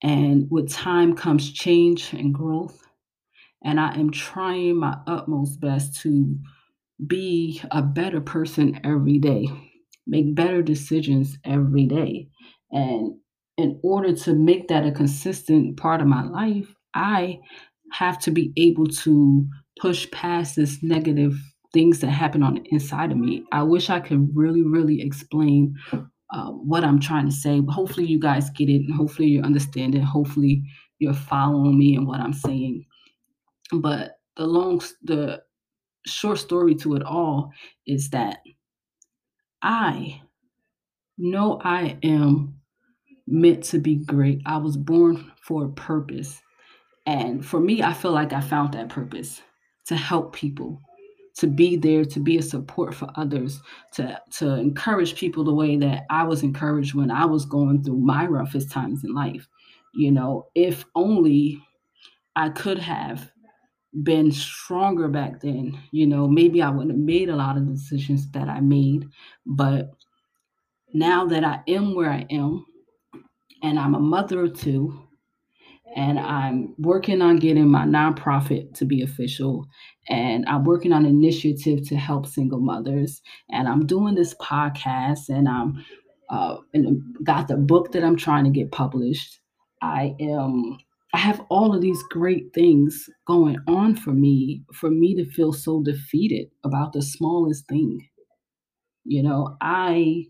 and 0.02 0.49
with 0.50 0.71
time 0.71 1.16
comes 1.16 1.52
change 1.52 2.12
and 2.14 2.35
growth 2.35 2.78
and 3.64 3.81
I 3.81 3.95
am 3.97 4.11
trying 4.11 4.78
my 4.78 4.99
utmost 5.07 5.61
best 5.61 6.00
to 6.02 6.37
be 7.07 7.62
a 7.73 7.83
better 7.83 8.21
person 8.21 8.81
every 8.85 9.19
day, 9.19 9.49
make 10.07 10.35
better 10.35 10.62
decisions 10.62 11.38
every 11.45 11.87
day. 11.87 12.28
And 12.73 13.16
in 13.59 13.81
order 13.83 14.14
to 14.16 14.35
make 14.35 14.69
that 14.69 14.87
a 14.87 14.93
consistent 14.93 15.78
part 15.78 16.00
of 16.00 16.09
my 16.09 16.25
life, 16.25 16.75
I 16.95 17.40
have 17.93 18.19
to 18.21 18.33
be 18.33 18.52
able 18.57 18.88
to 18.88 19.47
push 19.81 20.11
past 20.12 20.57
this 20.57 20.83
negative 20.83 21.35
things 21.75 22.00
that 22.00 22.11
happen 22.11 22.43
on 22.43 22.57
the 22.57 22.62
inside 22.71 23.12
of 23.12 23.19
me. 23.19 23.45
I 23.52 23.62
wish 23.64 23.90
I 23.90 24.00
could 24.00 24.31
really, 24.37 24.62
really 24.62 25.02
explain 25.02 25.76
uh, 26.34 26.50
what 26.50 26.82
I'm 26.82 26.98
trying 26.98 27.26
to 27.26 27.32
say. 27.32 27.60
But 27.60 27.72
hopefully, 27.72 28.06
you 28.06 28.18
guys 28.18 28.50
get 28.50 28.68
it, 28.68 28.82
and 28.82 28.92
hopefully, 28.92 29.28
you 29.28 29.40
understand 29.42 29.94
it. 29.94 30.02
Hopefully, 30.02 30.64
you're 30.98 31.14
following 31.14 31.78
me 31.78 31.94
and 31.94 32.06
what 32.06 32.20
I'm 32.20 32.32
saying. 32.32 32.84
But 33.72 34.18
the 34.36 34.46
long, 34.46 34.82
the 35.02 35.42
short 36.06 36.38
story 36.38 36.74
to 36.76 36.96
it 36.96 37.04
all 37.04 37.52
is 37.86 38.10
that 38.10 38.38
I 39.62 40.20
know 41.16 41.60
I 41.62 41.98
am 42.02 42.56
meant 43.28 43.62
to 43.64 43.78
be 43.78 43.96
great. 43.96 44.42
I 44.44 44.56
was 44.58 44.76
born 44.76 45.30
for 45.40 45.64
a 45.64 45.70
purpose. 45.70 46.42
And 47.06 47.46
for 47.46 47.60
me, 47.60 47.82
I 47.82 47.92
feel 47.92 48.12
like 48.12 48.32
I 48.32 48.40
found 48.40 48.74
that 48.74 48.88
purpose 48.88 49.40
to 49.86 49.96
help 49.96 50.34
people, 50.34 50.82
to 51.36 51.46
be 51.46 51.76
there, 51.76 52.04
to 52.04 52.20
be 52.20 52.38
a 52.38 52.42
support 52.42 52.94
for 52.94 53.10
others, 53.16 53.60
to, 53.92 54.20
to 54.30 54.54
encourage 54.54 55.16
people 55.16 55.44
the 55.44 55.54
way 55.54 55.76
that 55.76 56.04
I 56.10 56.24
was 56.24 56.42
encouraged 56.42 56.94
when 56.94 57.10
I 57.10 57.24
was 57.24 57.44
going 57.44 57.82
through 57.82 57.98
my 57.98 58.26
roughest 58.26 58.70
times 58.70 59.04
in 59.04 59.14
life. 59.14 59.48
You 59.94 60.12
know, 60.12 60.46
if 60.54 60.84
only 60.94 61.60
I 62.36 62.50
could 62.50 62.78
have 62.78 63.30
been 64.02 64.32
stronger 64.32 65.08
back 65.08 65.40
then, 65.40 65.78
you 65.92 66.06
know, 66.06 66.26
maybe 66.26 66.62
I 66.62 66.70
wouldn't 66.70 66.92
have 66.92 67.00
made 67.00 67.28
a 67.28 67.36
lot 67.36 67.56
of 67.56 67.68
decisions 67.68 68.30
that 68.32 68.48
I 68.48 68.60
made. 68.60 69.08
But 69.46 69.90
now 70.92 71.26
that 71.26 71.44
I 71.44 71.60
am 71.68 71.94
where 71.94 72.10
I 72.10 72.26
am, 72.30 72.64
and 73.62 73.78
I'm 73.78 73.94
a 73.94 74.00
mother 74.00 74.44
of 74.44 74.58
two, 74.58 75.03
and 75.94 76.18
I'm 76.18 76.74
working 76.78 77.22
on 77.22 77.36
getting 77.36 77.68
my 77.68 77.84
nonprofit 77.84 78.74
to 78.74 78.84
be 78.84 79.02
official, 79.02 79.66
and 80.08 80.44
I'm 80.48 80.64
working 80.64 80.92
on 80.92 81.04
an 81.04 81.10
initiative 81.10 81.86
to 81.88 81.96
help 81.96 82.26
single 82.26 82.60
mothers, 82.60 83.22
and 83.50 83.68
I'm 83.68 83.86
doing 83.86 84.14
this 84.14 84.34
podcast, 84.34 85.28
and 85.28 85.48
I'm 85.48 85.84
uh, 86.30 86.56
and 86.72 87.02
got 87.22 87.48
the 87.48 87.56
book 87.56 87.92
that 87.92 88.02
I'm 88.02 88.16
trying 88.16 88.44
to 88.44 88.50
get 88.50 88.72
published. 88.72 89.40
I 89.82 90.14
am 90.20 90.78
I 91.14 91.18
have 91.18 91.46
all 91.48 91.72
of 91.72 91.80
these 91.80 92.02
great 92.10 92.52
things 92.54 93.08
going 93.24 93.56
on 93.68 93.94
for 93.94 94.10
me, 94.10 94.64
for 94.72 94.90
me 94.90 95.14
to 95.14 95.24
feel 95.24 95.52
so 95.52 95.80
defeated 95.80 96.48
about 96.64 96.92
the 96.92 97.02
smallest 97.02 97.68
thing. 97.68 98.08
You 99.04 99.22
know, 99.22 99.56
I 99.60 100.24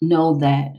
know 0.00 0.38
that 0.38 0.70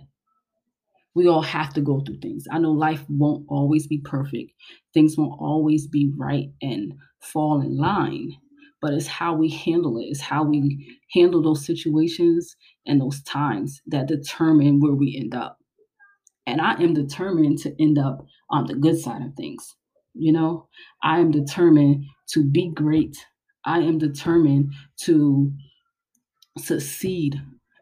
we 1.16 1.28
all 1.28 1.42
have 1.42 1.74
to 1.74 1.82
go 1.82 2.02
through 2.02 2.20
things. 2.20 2.46
I 2.52 2.60
know 2.60 2.72
life 2.72 3.04
won't 3.10 3.46
always 3.50 3.88
be 3.88 4.00
perfect, 4.00 4.52
things 4.94 5.18
won't 5.18 5.40
always 5.40 5.88
be 5.88 6.12
right 6.18 6.50
and 6.62 6.94
fall 7.22 7.62
in 7.62 7.78
line, 7.78 8.34
but 8.82 8.94
it's 8.94 9.08
how 9.08 9.34
we 9.34 9.50
handle 9.50 9.98
it, 9.98 10.06
it's 10.06 10.22
how 10.22 10.44
we 10.44 10.98
handle 11.14 11.42
those 11.42 11.66
situations 11.66 12.56
and 12.86 13.02
those 13.02 13.22
times 13.24 13.82
that 13.88 14.08
determine 14.08 14.80
where 14.80 14.96
we 14.96 15.18
end 15.20 15.36
up. 15.36 15.58
And 16.46 16.62
I 16.62 16.74
am 16.82 16.94
determined 16.94 17.60
to 17.60 17.76
end 17.80 18.00
up 18.00 18.26
on 18.50 18.66
the 18.66 18.76
good 18.76 19.00
side 19.00 19.22
of 19.22 19.36
things. 19.36 19.76
You 20.14 20.34
know, 20.34 20.68
I 21.04 21.20
am 21.20 21.32
determined 21.32 22.06
to 22.32 22.44
be 22.44 22.72
great. 22.74 23.16
I 23.66 23.80
am 23.80 23.98
determined 23.98 24.74
to 25.02 25.52
succeed. 26.58 27.40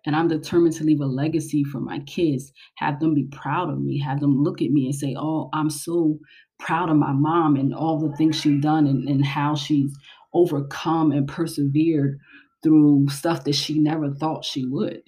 And 0.07 0.15
I'm 0.15 0.29
determined 0.29 0.73
to 0.77 0.85
leave 0.85 1.01
a 1.01 1.05
legacy 1.05 1.65
for 1.65 1.81
my 1.81 1.99
kids, 2.01 2.53
have 2.77 3.01
them 3.01 3.13
be 3.13 3.25
proud 3.25 3.69
of 3.69 3.81
me, 3.81 3.99
have 3.99 4.21
them 4.21 4.41
look 4.41 4.61
at 4.63 4.71
me 4.71 4.85
and 4.85 4.95
say, 4.95 5.15
Oh, 5.19 5.49
I'm 5.53 5.69
so 5.69 6.17
proud 6.59 6.89
of 6.89 6.95
my 6.97 7.11
mom 7.13 7.57
and 7.57 7.75
all 7.75 7.99
the 7.99 8.15
things 8.15 8.39
she's 8.39 8.61
done 8.61 8.87
and, 8.87 9.07
and 9.09 9.25
how 9.25 9.55
she's 9.55 9.93
overcome 10.33 11.11
and 11.11 11.27
persevered 11.27 12.19
through 12.63 13.07
stuff 13.09 13.43
that 13.43 13.55
she 13.55 13.79
never 13.79 14.13
thought 14.13 14.45
she 14.45 14.65
would. 14.65 15.01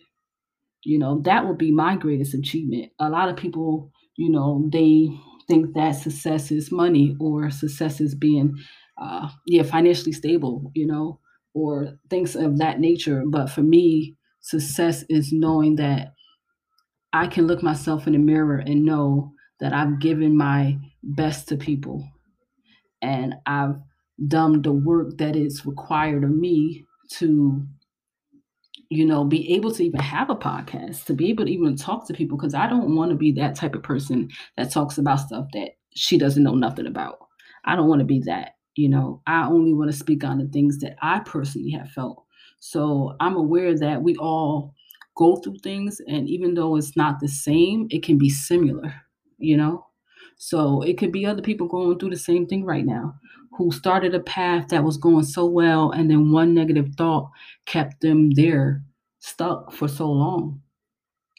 You 0.84 1.00
know, 1.00 1.22
that 1.26 1.48
would 1.48 1.58
be 1.58 1.72
my 1.72 1.96
greatest 1.98 2.34
achievement. 2.34 2.92
A 3.00 3.10
lot 3.10 3.30
of 3.30 3.38
people, 3.38 3.92
you 4.18 4.30
know, 4.32 4.68
they 4.72 5.10
think 5.48 5.74
that 5.76 5.94
success 5.94 6.52
is 6.52 6.72
money 6.72 7.16
or 7.20 7.50
success 7.50 8.00
is 8.02 8.16
being 8.16 8.56
uh 9.02 9.30
yeah 9.48 9.64
financially 9.64 10.12
stable 10.12 10.72
you 10.76 10.86
know 10.86 11.20
or 11.56 11.98
things 12.10 12.36
of 12.36 12.58
that 12.60 12.80
nature 12.80 13.24
but 13.28 13.48
for 13.50 13.62
me 13.64 14.16
success 14.42 15.04
is 15.10 15.32
knowing 15.32 15.76
that 15.76 16.14
i 17.14 17.28
can 17.28 17.48
look 17.48 17.64
myself 17.64 18.08
in 18.08 18.14
the 18.14 18.20
mirror 18.20 18.58
and 18.58 18.86
know 18.86 19.32
that 19.60 19.74
i've 19.74 20.00
given 20.00 20.36
my 20.36 20.78
best 21.04 21.48
to 21.48 21.58
people 21.58 22.08
and 23.02 23.36
i've 23.46 23.76
done 24.28 24.62
the 24.62 24.74
work 24.74 25.18
that 25.18 25.36
is 25.36 25.66
required 25.66 26.24
of 26.24 26.32
me 26.32 26.86
to 27.10 27.66
you 28.90 29.06
know, 29.06 29.24
be 29.24 29.54
able 29.54 29.72
to 29.72 29.84
even 29.84 30.00
have 30.00 30.30
a 30.30 30.36
podcast, 30.36 31.06
to 31.06 31.14
be 31.14 31.30
able 31.30 31.46
to 31.46 31.52
even 31.52 31.76
talk 31.76 32.08
to 32.08 32.14
people, 32.14 32.38
because 32.38 32.56
I 32.56 32.68
don't 32.68 32.96
want 32.96 33.12
to 33.12 33.18
be 33.18 33.32
that 33.34 33.56
type 33.56 33.76
of 33.76 33.84
person 33.84 34.30
that 34.58 34.72
talks 34.72 34.98
about 34.98 35.20
stuff 35.20 35.46
that 35.54 35.72
she 35.96 36.18
doesn't 36.18 36.44
know 36.44 36.56
nothing 36.56 36.88
about. 36.88 37.20
I 37.66 37.76
don't 37.76 37.88
want 37.88 38.00
to 38.00 38.06
be 38.06 38.22
that. 38.26 38.54
You 38.76 38.90
know, 38.90 39.22
I 39.28 39.46
only 39.46 39.74
want 39.74 39.92
to 39.92 39.98
speak 39.98 40.24
on 40.24 40.40
the 40.40 40.48
things 40.48 40.80
that 40.80 40.96
I 41.02 41.20
personally 41.20 41.72
have 41.72 41.92
felt. 41.92 42.26
So 42.60 43.16
I'm 43.20 43.36
aware 43.36 43.78
that 43.78 44.02
we 44.02 44.16
all 44.18 44.74
go 45.16 45.38
through 45.38 45.58
things, 45.60 46.02
and 46.08 46.30
even 46.30 46.54
though 46.54 46.76
it's 46.76 46.96
not 46.96 47.20
the 47.20 47.28
same, 47.28 47.88
it 47.90 48.04
can 48.04 48.18
be 48.18 48.30
similar, 48.30 48.94
you 49.38 49.58
know? 49.58 49.86
So 50.38 50.82
it 50.82 50.98
could 50.98 51.12
be 51.12 51.26
other 51.26 51.42
people 51.42 51.68
going 51.68 52.00
through 52.00 52.12
the 52.12 52.18
same 52.18 52.48
thing 52.48 52.64
right 52.64 52.86
now 52.86 53.16
who 53.58 53.72
started 53.72 54.16
a 54.16 54.22
path 54.22 54.70
that 54.70 54.86
was 54.86 54.96
going 54.96 55.26
so 55.26 55.46
well, 55.46 55.92
and 55.92 56.10
then 56.10 56.32
one 56.32 56.54
negative 56.54 56.96
thought 56.98 57.30
kept 57.66 58.00
them 58.02 58.32
there 58.32 58.82
stuck 59.20 59.74
for 59.74 59.88
so 59.90 60.10
long. 60.10 60.62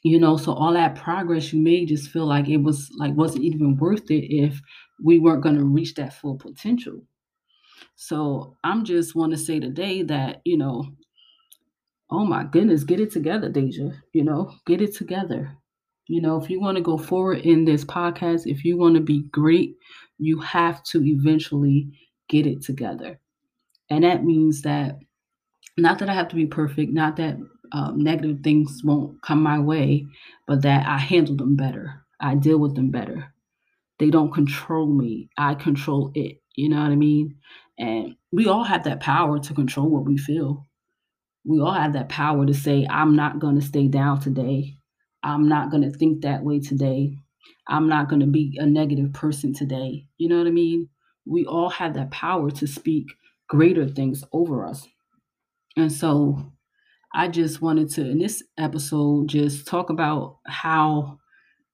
You 0.02 0.18
know, 0.18 0.36
so 0.36 0.52
all 0.52 0.72
that 0.74 0.96
progress 0.96 1.52
you 1.52 1.62
made 1.62 1.88
just 1.88 2.10
feel 2.10 2.26
like 2.26 2.48
it 2.48 2.58
was 2.58 2.90
like 2.98 3.14
wasn't 3.14 3.44
even 3.44 3.76
worth 3.76 4.10
it 4.10 4.34
if 4.34 4.60
we 5.02 5.18
weren't 5.18 5.42
going 5.42 5.56
to 5.56 5.64
reach 5.64 5.94
that 5.94 6.14
full 6.14 6.36
potential. 6.36 7.02
So 7.96 8.56
I'm 8.64 8.84
just 8.84 9.14
want 9.14 9.32
to 9.32 9.38
say 9.38 9.60
today 9.60 10.02
that, 10.04 10.40
you 10.44 10.56
know, 10.56 10.86
oh 12.10 12.24
my 12.24 12.44
goodness, 12.44 12.84
get 12.84 13.00
it 13.00 13.12
together, 13.12 13.48
Deja. 13.48 13.92
You 14.12 14.24
know, 14.24 14.52
get 14.66 14.80
it 14.80 14.94
together. 14.94 15.56
You 16.06 16.20
know, 16.20 16.42
if 16.42 16.50
you 16.50 16.60
want 16.60 16.76
to 16.76 16.82
go 16.82 16.98
forward 16.98 17.38
in 17.38 17.64
this 17.64 17.84
podcast, 17.84 18.46
if 18.46 18.64
you 18.64 18.76
want 18.76 18.96
to 18.96 19.00
be 19.00 19.22
great, 19.30 19.76
you 20.18 20.40
have 20.40 20.82
to 20.84 21.04
eventually 21.04 21.88
get 22.28 22.46
it 22.46 22.62
together. 22.62 23.20
And 23.90 24.04
that 24.04 24.24
means 24.24 24.62
that 24.62 24.98
not 25.76 25.98
that 26.00 26.08
I 26.08 26.14
have 26.14 26.28
to 26.28 26.36
be 26.36 26.46
perfect, 26.46 26.92
not 26.92 27.16
that 27.16 27.36
um, 27.72 27.98
negative 27.98 28.40
things 28.42 28.82
won't 28.84 29.22
come 29.22 29.42
my 29.42 29.58
way, 29.58 30.04
but 30.46 30.62
that 30.62 30.86
I 30.86 30.98
handle 30.98 31.36
them 31.36 31.56
better. 31.56 32.04
I 32.20 32.34
deal 32.34 32.58
with 32.58 32.74
them 32.74 32.90
better. 32.90 33.32
They 33.98 34.10
don't 34.10 34.32
control 34.32 34.86
me. 34.86 35.30
I 35.38 35.54
control 35.54 36.10
it. 36.14 36.42
You 36.56 36.68
know 36.68 36.80
what 36.82 36.90
I 36.90 36.96
mean? 36.96 37.36
And 37.78 38.14
we 38.32 38.48
all 38.48 38.64
have 38.64 38.84
that 38.84 39.00
power 39.00 39.38
to 39.38 39.54
control 39.54 39.88
what 39.88 40.04
we 40.04 40.18
feel. 40.18 40.66
We 41.50 41.60
all 41.60 41.72
have 41.72 41.92
that 41.94 42.08
power 42.08 42.46
to 42.46 42.54
say, 42.54 42.86
I'm 42.88 43.16
not 43.16 43.40
going 43.40 43.56
to 43.56 43.66
stay 43.66 43.88
down 43.88 44.20
today. 44.20 44.76
I'm 45.22 45.48
not 45.48 45.70
going 45.70 45.82
to 45.82 45.90
think 45.98 46.22
that 46.22 46.42
way 46.42 46.60
today. 46.60 47.16
I'm 47.68 47.88
not 47.88 48.08
going 48.08 48.20
to 48.20 48.26
be 48.26 48.56
a 48.58 48.66
negative 48.66 49.12
person 49.12 49.52
today. 49.52 50.06
You 50.16 50.28
know 50.28 50.38
what 50.38 50.46
I 50.46 50.50
mean? 50.50 50.88
we 51.26 51.46
all 51.46 51.70
have 51.70 51.94
that 51.94 52.10
power 52.10 52.50
to 52.50 52.66
speak 52.66 53.06
greater 53.48 53.88
things 53.88 54.24
over 54.32 54.66
us. 54.66 54.86
And 55.76 55.92
so 55.92 56.52
I 57.14 57.28
just 57.28 57.62
wanted 57.62 57.90
to, 57.90 58.02
in 58.02 58.18
this 58.18 58.42
episode, 58.58 59.28
just 59.28 59.66
talk 59.66 59.90
about 59.90 60.38
how 60.46 61.18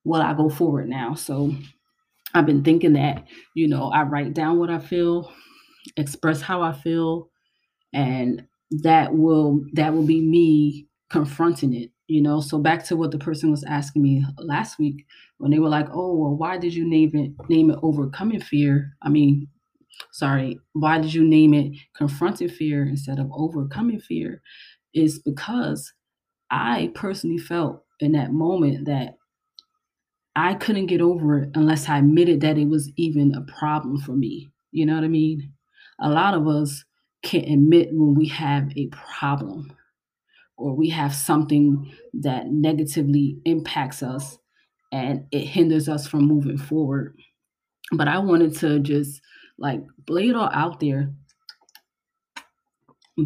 will 0.04 0.23
I 0.23 0.35
go 0.35 0.49
forward 0.49 0.88
now. 0.88 1.14
So 1.14 1.54
I've 2.35 2.47
been 2.47 2.64
thinking 2.64 2.95
that, 2.95 3.25
you 3.54 3.68
know, 3.68 3.90
I 3.90 4.02
write 4.02 4.35
down 4.35 4.59
what 4.59 4.71
I 4.71 4.78
feel, 4.78 5.33
express 5.97 6.40
how 6.40 6.62
I 6.62 6.73
feel, 6.73 7.30
and 7.92 8.47
that 8.70 9.14
will 9.14 9.64
that 9.73 9.92
will 9.94 10.06
be 10.06 10.20
me 10.20 10.87
confronting 11.11 11.75
it 11.75 11.90
you 12.08 12.23
know? 12.23 12.40
So 12.40 12.58
back 12.58 12.85
to 12.85 12.96
what 12.96 13.11
the 13.11 13.18
person 13.18 13.50
was 13.50 13.64
asking 13.64 14.02
me 14.02 14.25
last 14.38 14.78
week 14.78 15.04
when 15.38 15.50
they 15.50 15.58
were 15.58 15.68
like 15.68 15.88
oh 15.92 16.14
well 16.14 16.37
why 16.37 16.58
did 16.58 16.75
you 16.75 16.88
name 16.88 17.11
it 17.14 17.32
name 17.49 17.70
it 17.70 17.78
overcoming 17.82 18.40
fear? 18.40 18.92
I 19.02 19.08
mean 19.08 19.49
sorry 20.12 20.58
why 20.73 20.99
did 20.99 21.14
you 21.14 21.25
name 21.25 21.54
it 21.54 21.73
confronting 21.96 22.49
fear 22.49 22.85
instead 22.87 23.18
of 23.18 23.30
overcoming 23.32 24.00
fear? 24.00 24.42
Is 24.94 25.18
because 25.18 25.92
i 26.50 26.90
personally 26.94 27.38
felt 27.38 27.85
in 28.00 28.12
that 28.12 28.32
moment 28.32 28.87
that 28.87 29.16
i 30.35 30.54
couldn't 30.54 30.87
get 30.87 31.00
over 31.00 31.38
it 31.42 31.50
unless 31.54 31.88
i 31.88 31.99
admitted 31.99 32.40
that 32.40 32.58
it 32.58 32.68
was 32.68 32.90
even 32.96 33.35
a 33.35 33.40
problem 33.58 33.99
for 33.99 34.12
me 34.12 34.49
you 34.70 34.85
know 34.87 34.94
what 34.94 35.04
i 35.04 35.08
mean? 35.08 35.52
A 36.00 36.11
lot 36.11 36.35
of 36.35 36.46
us 36.46 36.85
can't 37.26 37.49
admit 37.49 37.88
when 37.90 38.14
we 38.14 38.28
have 38.28 38.71
a 38.76 38.87
problem 38.87 39.76
or 40.56 40.76
we 40.76 40.88
have 40.90 41.12
something 41.12 41.92
that 42.14 42.47
negatively 42.47 43.38
impacts 43.45 44.00
us 44.00 44.38
and 44.92 45.26
it 45.33 45.45
hinders 45.45 45.88
us 45.88 46.06
from 46.06 46.25
moving 46.25 46.56
forward. 46.56 47.18
But 47.90 48.06
I 48.06 48.18
wanted 48.21 48.54
to 48.59 48.78
just 48.78 49.21
like 49.59 49.80
lay 50.09 50.28
it 50.28 50.37
all 50.37 50.50
out 50.52 50.78
there, 50.78 51.12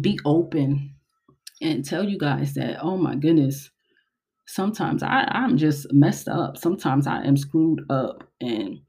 be 0.01 0.19
open, 0.25 0.95
and 1.61 1.85
tell 1.85 2.03
you 2.03 2.17
guys 2.17 2.55
that, 2.55 2.79
oh 2.81 2.97
my 2.97 3.13
goodness, 3.13 3.69
sometimes 4.47 5.03
I, 5.03 5.27
I'm 5.29 5.57
just 5.57 5.93
messed 5.93 6.27
up. 6.27 6.57
Sometimes 6.57 7.05
I 7.05 7.23
am 7.23 7.37
screwed 7.37 7.85
up, 7.91 8.27
and 8.41 8.79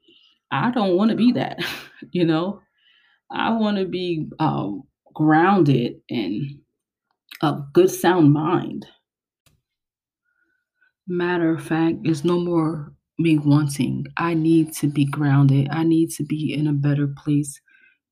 I 0.50 0.70
don't 0.70 0.96
want 0.96 1.10
to 1.10 1.16
be 1.16 1.32
that, 1.32 1.58
you 2.12 2.24
know. 2.24 2.62
I 3.30 3.50
want 3.52 3.78
to 3.78 3.86
be 3.86 4.28
um, 4.38 4.82
grounded 5.14 6.00
in 6.08 6.60
a 7.42 7.60
good, 7.72 7.90
sound 7.90 8.32
mind. 8.32 8.86
Matter 11.06 11.54
of 11.54 11.64
fact, 11.64 11.98
it's 12.04 12.24
no 12.24 12.40
more 12.40 12.94
me 13.18 13.38
wanting. 13.38 14.06
I 14.16 14.34
need 14.34 14.72
to 14.74 14.88
be 14.88 15.04
grounded. 15.04 15.68
I 15.70 15.84
need 15.84 16.10
to 16.12 16.24
be 16.24 16.54
in 16.54 16.66
a 16.66 16.72
better 16.72 17.06
place 17.06 17.60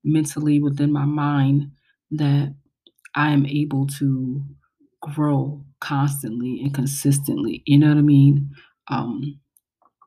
mentally 0.03 0.61
within 0.61 0.91
my 0.91 1.05
mind 1.05 1.71
that 2.11 2.55
I 3.15 3.31
am 3.31 3.45
able 3.45 3.87
to 3.99 4.43
grow 5.01 5.65
constantly 5.79 6.61
and 6.61 6.73
consistently. 6.73 7.63
You 7.65 7.79
know 7.79 7.89
what 7.89 7.97
I 7.97 8.01
mean? 8.01 8.51
Um, 8.89 9.39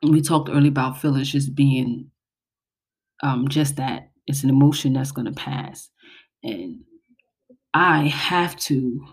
we 0.02 0.22
talked 0.22 0.50
earlier 0.50 0.70
about 0.70 1.00
feelings 1.00 1.32
just 1.32 1.54
being 1.54 2.10
um, 3.22 3.48
just 3.48 3.76
that. 3.76 4.10
It's 4.26 4.44
an 4.44 4.50
emotion 4.50 4.94
that's 4.94 5.12
going 5.12 5.26
to 5.26 5.32
pass. 5.32 5.90
And 6.44 6.84
I 7.72 8.06
have 8.08 8.56
to 8.56 9.04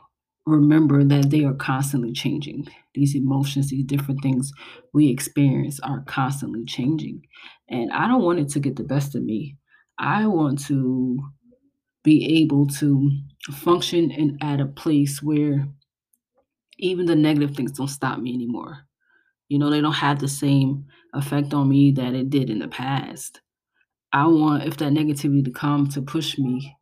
remember 0.45 1.03
that 1.03 1.29
they 1.29 1.43
are 1.45 1.53
constantly 1.53 2.11
changing. 2.11 2.67
These 2.93 3.15
emotions, 3.15 3.69
these 3.69 3.85
different 3.85 4.21
things 4.21 4.51
we 4.93 5.09
experience 5.09 5.79
are 5.79 6.03
constantly 6.07 6.65
changing. 6.65 7.21
And 7.69 7.91
I 7.91 8.07
don't 8.07 8.23
want 8.23 8.39
it 8.39 8.50
to 8.50 8.59
get 8.59 8.75
the 8.75 8.83
best 8.83 9.15
of 9.15 9.23
me. 9.23 9.57
I 9.97 10.27
want 10.27 10.63
to 10.65 11.19
be 12.03 12.41
able 12.41 12.67
to 12.67 13.11
function 13.51 14.11
and 14.11 14.38
at 14.41 14.59
a 14.59 14.65
place 14.65 15.21
where 15.21 15.67
even 16.79 17.05
the 17.05 17.15
negative 17.15 17.55
things 17.55 17.71
don't 17.71 17.88
stop 17.88 18.19
me 18.19 18.33
anymore. 18.33 18.79
You 19.50 19.59
know, 19.59 19.69
they 19.69 19.81
don't 19.81 19.93
have 19.93 20.19
the 20.19 20.27
same 20.27 20.85
effect 21.13 21.53
on 21.53 21.69
me 21.69 21.91
that 21.91 22.13
it 22.13 22.29
did 22.29 22.50
in 22.50 22.59
the 22.59 22.67
past. 22.67 23.41
I 24.11 24.25
want 24.25 24.63
if 24.63 24.77
that 24.77 24.91
negativity 24.91 25.45
to 25.45 25.51
come 25.51 25.88
to 25.89 26.01
push 26.01 26.38
me, 26.38 26.75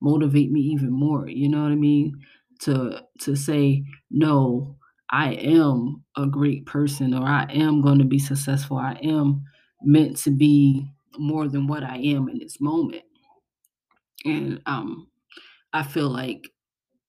motivate 0.00 0.50
me 0.50 0.60
even 0.60 0.90
more. 0.90 1.28
You 1.28 1.48
know 1.48 1.62
what 1.62 1.72
I 1.72 1.76
mean? 1.76 2.14
To 2.60 3.02
to 3.20 3.36
say, 3.36 3.84
no, 4.10 4.76
I 5.10 5.34
am 5.34 6.04
a 6.16 6.26
great 6.26 6.66
person 6.66 7.14
or 7.14 7.26
I 7.26 7.44
am 7.50 7.80
going 7.80 7.98
to 7.98 8.04
be 8.04 8.18
successful. 8.18 8.76
I 8.76 8.94
am 9.02 9.44
meant 9.82 10.18
to 10.18 10.30
be 10.30 10.86
more 11.18 11.48
than 11.48 11.66
what 11.66 11.82
I 11.82 11.96
am 11.96 12.28
in 12.28 12.38
this 12.38 12.60
moment. 12.60 13.02
And 14.24 14.60
um 14.66 15.08
I 15.72 15.82
feel 15.82 16.08
like 16.10 16.48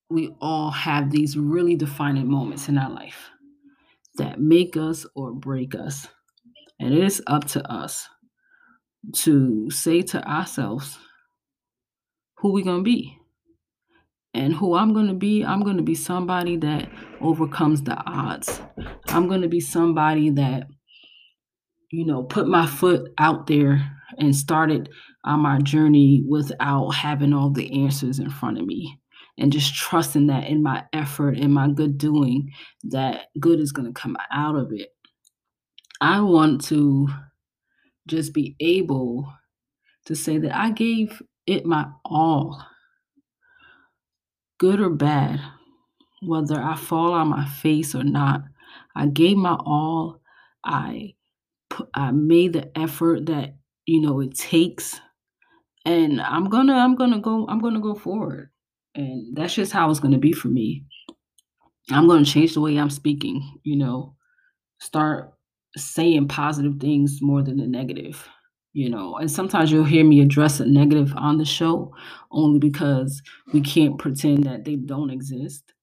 we 0.09 0.33
all 0.41 0.71
have 0.71 1.11
these 1.11 1.37
really 1.37 1.75
defining 1.75 2.29
moments 2.29 2.69
in 2.69 2.77
our 2.77 2.91
life 2.91 3.29
that 4.15 4.39
make 4.39 4.77
us 4.77 5.05
or 5.15 5.33
break 5.33 5.75
us. 5.75 6.07
And 6.79 6.93
it 6.93 7.03
is 7.03 7.21
up 7.27 7.45
to 7.49 7.71
us 7.71 8.07
to 9.13 9.69
say 9.71 10.01
to 10.01 10.27
ourselves 10.27 10.97
who 12.41 12.51
we 12.51 12.63
to 12.79 12.83
be. 12.83 13.17
And 14.33 14.53
who 14.53 14.75
I'm 14.75 14.93
to 15.07 15.13
be, 15.13 15.43
I'm 15.43 15.61
to 15.77 15.83
be 15.83 15.95
somebody 15.95 16.55
that 16.57 16.89
overcomes 17.19 17.83
the 17.83 17.97
odds. 18.05 18.61
I'm 19.07 19.27
to 19.41 19.49
be 19.49 19.59
somebody 19.59 20.29
that, 20.31 20.67
you 21.91 22.05
know, 22.05 22.23
put 22.23 22.47
my 22.47 22.65
foot 22.65 23.11
out 23.17 23.47
there 23.47 23.91
and 24.17 24.35
started 24.35 24.89
on 25.25 25.41
my 25.41 25.59
journey 25.59 26.23
without 26.27 26.89
having 26.91 27.33
all 27.33 27.49
the 27.49 27.83
answers 27.83 28.19
in 28.19 28.29
front 28.29 28.57
of 28.57 28.65
me 28.65 28.97
and 29.37 29.51
just 29.51 29.73
trusting 29.73 30.27
that 30.27 30.47
in 30.47 30.63
my 30.63 30.83
effort 30.93 31.37
and 31.37 31.53
my 31.53 31.69
good 31.69 31.97
doing 31.97 32.51
that 32.83 33.27
good 33.39 33.59
is 33.59 33.71
going 33.71 33.91
to 33.91 33.99
come 33.99 34.17
out 34.31 34.55
of 34.55 34.71
it 34.71 34.89
i 36.01 36.19
want 36.19 36.63
to 36.63 37.07
just 38.07 38.33
be 38.33 38.55
able 38.59 39.31
to 40.05 40.15
say 40.15 40.37
that 40.37 40.55
i 40.55 40.69
gave 40.69 41.21
it 41.47 41.65
my 41.65 41.87
all 42.05 42.63
good 44.59 44.79
or 44.79 44.89
bad 44.89 45.39
whether 46.23 46.61
i 46.61 46.75
fall 46.75 47.13
on 47.13 47.29
my 47.29 47.45
face 47.45 47.95
or 47.95 48.03
not 48.03 48.43
i 48.95 49.05
gave 49.07 49.37
my 49.37 49.55
all. 49.65 50.21
I 50.63 51.15
i 51.95 52.11
made 52.11 52.53
the 52.53 52.77
effort 52.77 53.27
that 53.27 53.55
you 53.85 54.01
know 54.01 54.19
it 54.21 54.35
takes. 54.35 54.99
And 55.85 56.21
i'm 56.21 56.49
gonna 56.49 56.73
i'm 56.75 56.95
gonna 56.95 57.19
go 57.19 57.47
i'm 57.49 57.59
gonna 57.59 57.81
go 57.81 57.95
forward. 57.95 58.51
And 58.95 59.35
that's 59.35 59.55
just 59.55 59.71
how 59.71 59.89
it's 59.89 59.99
gonna 59.99 60.19
be 60.19 60.33
for 60.33 60.49
me. 60.49 60.85
I'm 61.91 62.07
gonna 62.07 62.25
change 62.25 62.53
the 62.53 62.61
way 62.61 62.77
i'm 62.77 62.89
speaking 62.89 63.59
you 63.63 63.75
know 63.77 64.15
start 64.79 65.33
saying 65.77 66.27
positive 66.27 66.77
things 66.79 67.19
more 67.21 67.41
than 67.43 67.57
the 67.57 67.67
negative 67.67 68.27
you 68.73 68.89
know 68.89 69.17
and 69.17 69.29
sometimes 69.31 69.71
you'll 69.71 69.83
hear 69.83 70.05
me 70.05 70.21
address 70.21 70.59
a 70.59 70.65
negative 70.65 71.13
on 71.17 71.37
the 71.37 71.45
show 71.45 71.93
only 72.31 72.59
because 72.59 73.21
we 73.53 73.61
can't 73.61 73.99
pretend 73.99 74.43
that 74.45 74.65
they 74.65 74.75
don't 74.75 75.09
exist. 75.11 75.73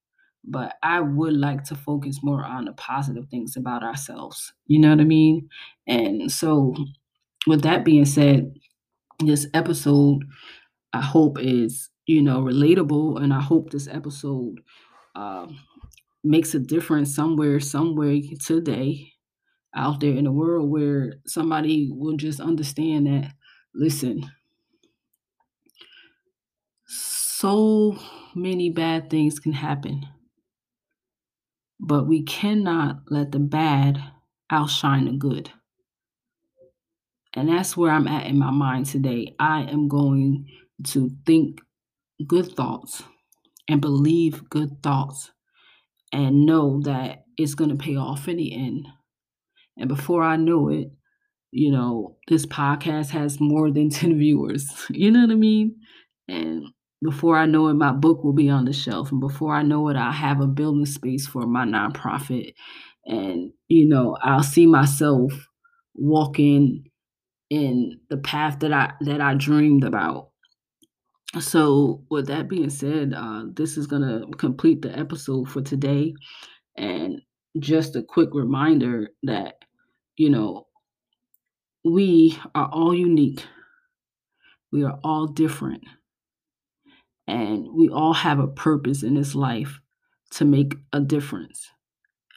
But 0.45 0.75
i 0.83 1.01
would 1.01 1.33
like 1.33 1.63
to 1.65 1.75
focus 1.75 2.19
more 2.23 2.43
on 2.45 2.65
the 2.65 2.73
positive 2.73 3.27
things 3.29 3.57
about 3.57 3.83
ourselves 3.83 4.53
you 4.67 4.79
know 4.79 4.89
what 4.91 5.01
i 5.01 5.03
mean? 5.05 5.49
And 5.87 6.31
so 6.31 6.75
with 7.47 7.63
that 7.63 7.85
being 7.85 8.05
said 8.05 8.53
this 9.25 9.47
episode 9.53 10.23
i 10.93 11.01
hope 11.01 11.39
is 11.39 11.89
you 12.07 12.21
know 12.21 12.41
relatable 12.41 13.21
and 13.21 13.33
i 13.33 13.41
hope 13.41 13.71
this 13.71 13.87
episode 13.87 14.61
uh, 15.15 15.47
makes 16.23 16.53
a 16.55 16.59
difference 16.59 17.15
somewhere 17.15 17.59
somewhere 17.59 18.19
today 18.45 19.08
out 19.75 19.99
there 19.99 20.13
in 20.13 20.23
the 20.23 20.31
world 20.31 20.69
where 20.69 21.13
somebody 21.25 21.89
will 21.91 22.17
just 22.17 22.39
understand 22.39 23.05
that 23.07 23.31
listen 23.73 24.23
so 26.87 27.97
many 28.35 28.69
bad 28.69 29.09
things 29.09 29.39
can 29.39 29.53
happen 29.53 30.05
but 31.79 32.07
we 32.07 32.23
cannot 32.23 33.03
let 33.09 33.31
the 33.31 33.39
bad 33.39 34.03
outshine 34.49 35.05
the 35.05 35.13
good. 35.13 35.51
And 37.35 37.47
that's 37.47 37.77
where 37.77 37.91
i'm 37.91 38.07
at 38.07 38.25
in 38.25 38.37
my 38.37 38.51
mind 38.51 38.87
today. 38.87 39.35
I 39.39 39.63
am 39.63 39.87
going 39.87 40.47
to 40.87 41.11
think 41.25 41.61
good 42.25 42.55
thoughts 42.55 43.03
and 43.67 43.79
believe 43.79 44.49
good 44.49 44.81
thoughts 44.83 45.31
and 46.11 46.45
know 46.45 46.81
that 46.83 47.23
it's 47.37 47.53
going 47.53 47.69
to 47.69 47.75
pay 47.75 47.95
off 47.95 48.27
in 48.27 48.37
the 48.37 48.53
end 48.53 48.87
and 49.79 49.89
before 49.89 50.23
I 50.23 50.35
know 50.35 50.69
it, 50.69 50.91
you 51.51 51.71
know, 51.71 52.17
this 52.27 52.45
podcast 52.45 53.09
has 53.11 53.39
more 53.39 53.71
than 53.71 53.89
10 53.91 54.17
viewers. 54.19 54.69
You 54.89 55.11
know 55.11 55.21
what 55.21 55.31
I 55.31 55.35
mean? 55.35 55.75
And 56.27 56.65
before 57.03 57.37
I 57.37 57.45
know 57.45 57.69
it, 57.69 57.75
my 57.75 57.91
book 57.91 58.23
will 58.23 58.33
be 58.33 58.49
on 58.49 58.65
the 58.65 58.73
shelf. 58.73 59.11
And 59.11 59.21
before 59.21 59.55
I 59.55 59.63
know 59.63 59.87
it, 59.89 59.95
I'll 59.95 60.11
have 60.11 60.41
a 60.41 60.47
building 60.47 60.85
space 60.85 61.25
for 61.27 61.47
my 61.47 61.65
nonprofit. 61.65 62.53
And, 63.05 63.51
you 63.69 63.87
know, 63.87 64.17
I'll 64.21 64.43
see 64.43 64.67
myself 64.67 65.31
walking 65.95 66.85
in 67.49 67.99
the 68.09 68.17
path 68.17 68.59
that 68.59 68.71
I 68.71 68.93
that 69.01 69.21
I 69.21 69.33
dreamed 69.33 69.83
about. 69.83 70.29
So 71.39 72.03
with 72.09 72.27
that 72.27 72.49
being 72.49 72.69
said, 72.69 73.13
uh, 73.15 73.45
this 73.53 73.77
is 73.77 73.87
gonna 73.87 74.25
complete 74.37 74.81
the 74.81 74.97
episode 74.97 75.49
for 75.49 75.61
today. 75.61 76.13
And 76.77 77.21
just 77.59 77.95
a 77.95 78.03
quick 78.03 78.29
reminder 78.33 79.09
that 79.23 79.58
you 80.19 80.29
know, 80.29 80.67
we 81.85 82.37
are 82.53 82.69
all 82.73 82.93
unique. 82.93 83.45
We 84.69 84.83
are 84.83 84.99
all 85.01 85.27
different. 85.27 85.85
And 87.25 87.69
we 87.73 87.87
all 87.87 88.13
have 88.13 88.39
a 88.39 88.47
purpose 88.47 89.01
in 89.01 89.15
this 89.15 89.33
life 89.33 89.79
to 90.31 90.43
make 90.43 90.75
a 90.91 90.99
difference. 90.99 91.71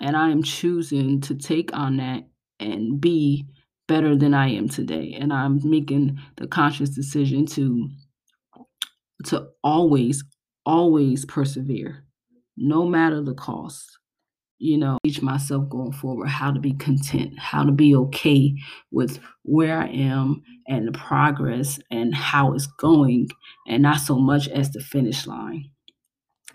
And 0.00 0.16
I 0.16 0.30
am 0.30 0.44
choosing 0.44 1.20
to 1.22 1.34
take 1.34 1.76
on 1.76 1.96
that 1.96 2.22
and 2.60 3.00
be 3.00 3.48
better 3.88 4.14
than 4.14 4.32
I 4.32 4.50
am 4.50 4.68
today. 4.68 5.16
And 5.18 5.32
I'm 5.32 5.58
making 5.68 6.20
the 6.36 6.46
conscious 6.46 6.90
decision 6.90 7.46
to 7.46 7.90
to 9.24 9.48
always 9.64 10.22
always 10.64 11.24
persevere 11.24 12.04
no 12.56 12.84
matter 12.84 13.22
the 13.22 13.34
cost 13.34 13.98
you 14.62 14.78
know, 14.78 14.96
teach 15.02 15.20
myself 15.20 15.68
going 15.68 15.90
forward 15.90 16.28
how 16.28 16.52
to 16.52 16.60
be 16.60 16.72
content, 16.74 17.36
how 17.36 17.64
to 17.64 17.72
be 17.72 17.96
okay 17.96 18.54
with 18.92 19.18
where 19.42 19.76
I 19.76 19.88
am 19.88 20.40
and 20.68 20.86
the 20.86 20.92
progress 20.92 21.80
and 21.90 22.14
how 22.14 22.52
it's 22.54 22.68
going, 22.68 23.28
and 23.66 23.82
not 23.82 23.98
so 23.98 24.20
much 24.20 24.46
as 24.46 24.70
the 24.70 24.78
finish 24.78 25.26
line. 25.26 25.68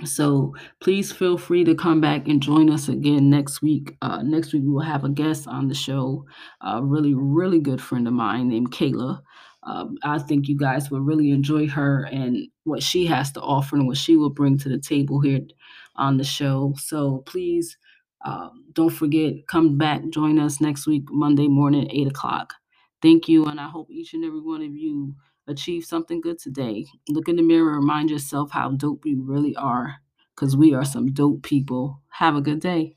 So 0.05 0.55
please 0.79 1.11
feel 1.11 1.37
free 1.37 1.65
to 1.65 1.75
come 1.75 1.99
back 1.99 2.29
and 2.29 2.41
join 2.41 2.69
us 2.69 2.87
again 2.87 3.29
next 3.29 3.61
week. 3.61 3.97
Uh, 4.01 4.21
next 4.23 4.53
week 4.53 4.63
we 4.63 4.69
will 4.69 4.79
have 4.79 5.03
a 5.03 5.09
guest 5.09 5.45
on 5.45 5.67
the 5.67 5.75
show, 5.75 6.23
a 6.61 6.81
really, 6.81 7.13
really 7.13 7.59
good 7.59 7.81
friend 7.81 8.07
of 8.07 8.13
mine 8.13 8.47
named 8.47 8.71
Kayla. 8.71 9.19
Um, 9.63 9.97
I 10.03 10.19
think 10.19 10.47
you 10.47 10.57
guys 10.57 10.89
will 10.89 11.01
really 11.01 11.31
enjoy 11.31 11.67
her 11.67 12.05
and 12.05 12.37
what 12.63 12.81
she 12.81 13.05
has 13.07 13.33
to 13.33 13.41
offer 13.41 13.75
and 13.75 13.85
what 13.85 13.97
she 13.97 14.15
will 14.15 14.29
bring 14.29 14.57
to 14.59 14.69
the 14.69 14.79
table 14.79 15.19
here 15.19 15.41
on 15.97 16.15
the 16.15 16.23
show. 16.23 16.73
So 16.77 17.23
please 17.25 17.75
um, 18.25 18.65
don't 18.73 18.91
forget, 18.91 19.47
come 19.47 19.77
back, 19.77 20.01
join 20.09 20.39
us 20.39 20.61
next 20.61 20.87
week, 20.87 21.05
Monday 21.11 21.47
morning, 21.47 21.89
8 21.91 22.09
o'clock. 22.09 22.55
Thank 23.01 23.29
you, 23.29 23.45
and 23.45 23.59
I 23.61 23.69
hope 23.69 23.89
each 23.91 24.13
and 24.13 24.25
every 24.25 24.41
one 24.41 24.63
of 24.63 24.75
you 24.75 25.15
achieve 25.47 25.85
something 25.85 26.21
good 26.21 26.39
today. 26.39 26.85
Look 27.09 27.29
in 27.29 27.37
the 27.37 27.43
mirror, 27.43 27.73
remind 27.75 28.11
yourself 28.11 28.51
how 28.51 28.71
dope 28.71 29.05
you 29.05 29.23
really 29.23 29.55
are, 29.55 29.97
because 30.35 30.57
we 30.57 30.73
are 30.75 30.85
some 30.85 31.13
dope 31.13 31.43
people. 31.43 32.01
Have 32.09 32.35
a 32.35 32.41
good 32.41 32.61
day. 32.61 32.96